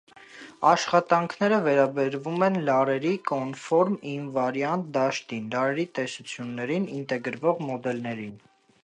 Աշխատանքները 0.67 1.57
վերաբերում 1.65 2.45
են 2.47 2.57
լարերի 2.69 3.11
կոնֆորմ 3.31 3.99
ինվարիանտ 4.13 4.89
դաշտին, 4.97 5.45
լարերի 5.57 5.87
տեսություններին, 6.01 6.89
ինտեգրվող 6.97 7.63
մոդելներին։ 7.69 8.35